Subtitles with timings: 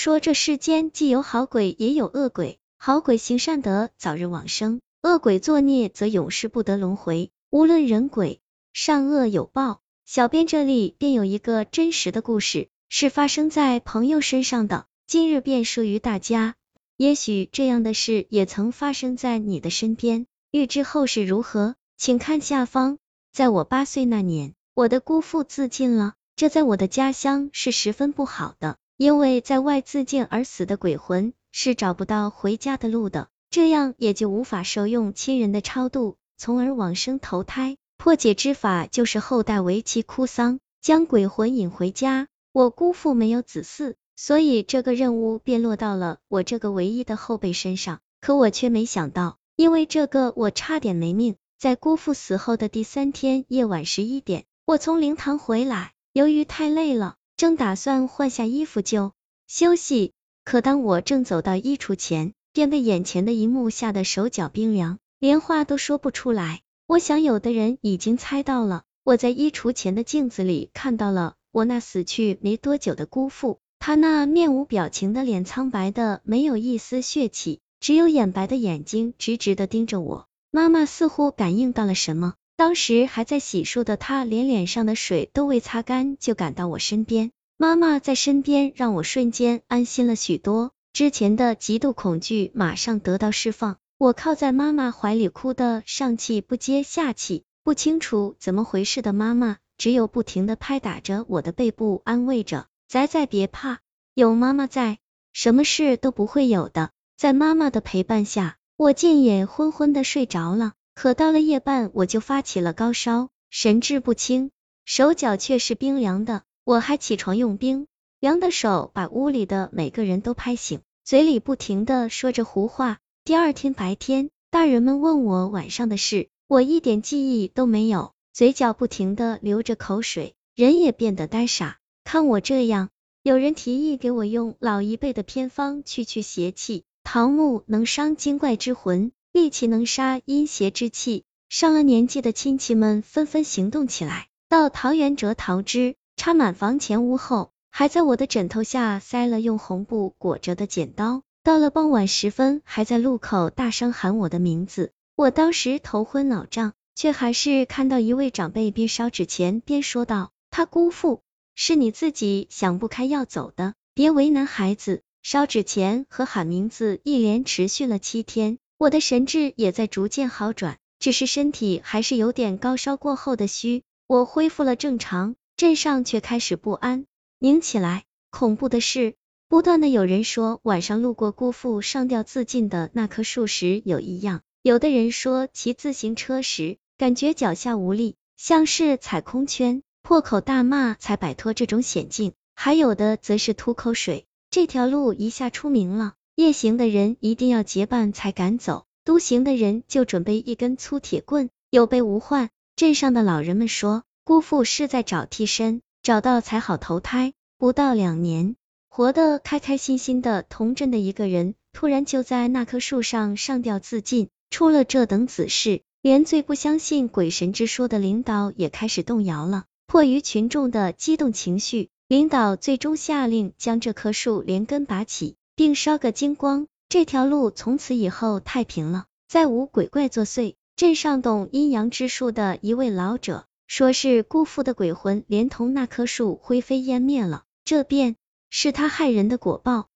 [0.00, 7.30] 说这世间既有好鬼也有恶鬼，好鬼行善德，早日往生；恶鬼作孽，则永世不得轮回。
[7.50, 8.40] 无论人鬼，
[8.72, 9.82] 善恶有报。
[10.06, 16.54] 小编这里便有一个真实的故事，是发生在朋友身上的，今日便说于大家。
[16.96, 20.24] 也许这样的事也曾发生在你的身边。
[20.50, 22.96] 欲知后事如何，请看下方。
[23.34, 37.78] 在我八岁那年，我的姑父自尽了，这在我的家乡是十分不好的，因为在外自尽而死的鬼魂是找不到回家的路的，这样也就无法受用亲人的超度，从而往生投胎。
[37.96, 42.28] 破解之法就是后代为其哭丧，将鬼魂引回家。
[42.52, 48.00] 我姑父没有子嗣，所以这个任务便落到了我这个唯一的后辈身上。
[48.20, 51.36] 可我却没想到，因为这个我差点没命。
[51.58, 59.14] 在姑父死后的第三天夜晚十一点，我从灵堂回来，由于太累了，正打算换下衣服就
[59.46, 60.12] 休息。
[60.44, 66.60] 可当我正走到衣橱前，便被眼前的一幕吓得手脚冰凉，连话都说不出来。
[66.86, 80.26] 我想有的人已经猜到了，我在衣橱前的镜子里看到了我那死去没多久的姑父，他那面无表情的脸苍白的没有一丝血气，只有眼白的眼睛直直的盯着我。
[80.50, 93.78] 妈妈似乎感应到了什么，当时还在洗漱的她连脸上的水都未擦干就赶到我身边，妈妈在身边让我瞬间安心了许多，之前的极度恐惧马上得到释放。
[93.96, 103.78] 我靠在妈妈怀里哭的上气不接下气，不清楚怎么回事的妈妈只有不停的拍打着我的背部，安慰着仔仔别怕，
[104.12, 104.98] 有妈妈在，
[105.32, 106.90] 什么事都不会有的。
[107.16, 110.74] 在妈妈的陪伴下，我竟也昏昏的睡着了。
[110.94, 114.50] 可到了夜半，我就发起了高烧，神志不清，
[114.84, 116.42] 手脚却是冰凉的。
[116.64, 117.86] 我还起床用冰
[118.20, 122.98] 凉的手把屋里的每个人都拍醒，嘴里不停的说着胡话。
[123.24, 131.78] 第二天白天，大人们问我晚上的事，我一点记忆都没有，嘴角不停的流着口水，人也变得呆傻。
[132.04, 132.90] 看我这样，
[133.22, 141.24] 有人提议给我用老一辈的偏方去去邪气，桃木能伤精怪之魂，栎气能杀阴邪之气。
[141.48, 151.22] 上了年纪的亲戚们纷纷行动起来，到桃园折桃枝，插满房前屋后，还在我的枕头下塞了用红布裹着的剪刀。
[151.42, 154.92] 到了傍晚时分，还在路口大声喊我的名字。
[155.16, 161.22] 我当时头昏脑胀，却还是看到一位长辈边烧纸钱边说道：“他姑父
[161.54, 173.82] 是你自己想不开要走的，别为难孩子。”烧纸钱和喊名字一连持续了七天，我的神志也在逐渐好转，只是身体还是有点高烧过后的虚。
[174.06, 177.04] 我恢复了正常，镇上却开始不安
[177.38, 178.04] 宁起来。
[178.30, 179.16] 恐怖的是。
[179.48, 194.24] 不断的有人说晚上路过姑父上吊自尽的那棵树时有异样，有的人说骑自行车时感觉脚下无力，像是踩空圈，破口大骂才摆脱这种险境，还有的则是吐口水。
[194.50, 202.48] 这条路一下出名了，夜行的人一定要结伴才敢走，独行的人就准备一根粗铁棍，有备无患。
[202.76, 208.56] 镇上的老人们说，姑父是在找替身，找到才好投胎，不到两年。
[208.88, 219.64] 活得开开心心的同镇的一个人，突然就在那棵树上上吊自尽，出了这等子事，连最不相信鬼神之说的领导也开始动摇了。
[219.86, 226.68] 迫于群众的激动情绪，领导最终下令将这棵树连根拔起，并烧个精光。
[226.88, 230.54] 这条路从此以后太平了，再无鬼怪作祟。
[230.74, 238.16] 镇上懂阴阳之术的一位老者说，是姑父的鬼魂连同那棵树灰飞烟灭了，这便。
[238.48, 239.89] 是他害人的果报。